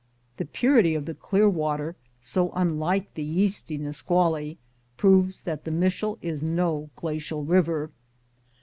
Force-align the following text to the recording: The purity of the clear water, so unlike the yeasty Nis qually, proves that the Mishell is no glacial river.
The 0.37 0.45
purity 0.45 0.95
of 0.95 1.05
the 1.05 1.13
clear 1.13 1.47
water, 1.47 1.95
so 2.19 2.51
unlike 2.55 3.13
the 3.13 3.21
yeasty 3.23 3.77
Nis 3.77 4.01
qually, 4.01 4.57
proves 4.97 5.41
that 5.41 5.63
the 5.63 5.69
Mishell 5.69 6.17
is 6.23 6.41
no 6.41 6.89
glacial 6.95 7.43
river. 7.45 7.91